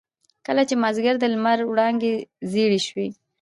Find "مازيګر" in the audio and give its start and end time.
0.83-1.15